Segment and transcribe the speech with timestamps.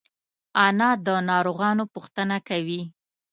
[0.65, 2.81] انا د ناروغانو پوښتنه کوي